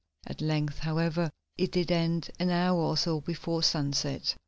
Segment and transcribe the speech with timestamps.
[0.25, 1.29] At length, however,
[1.59, 4.33] it did end, an hour or so before sunset.